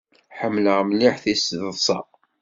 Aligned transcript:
Ḥemmleɣ 0.39 0.79
mliḥ 0.83 1.15
tiseḍṣa. 1.23 1.99